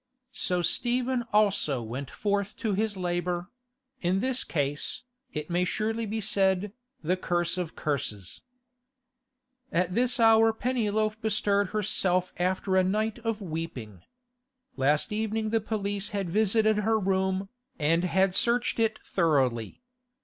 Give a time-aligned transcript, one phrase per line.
[0.33, 6.73] So Stephen also went forth to his labour—in this case, it may surely be said,
[7.03, 8.41] the curse of curses....
[9.71, 14.01] At this hour Pennyloaf bestirred herself after a night of weeping.
[14.75, 19.83] Last evening the police had visited her room, and had searched it thoroughly.